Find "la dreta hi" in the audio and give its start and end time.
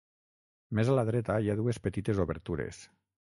0.99-1.53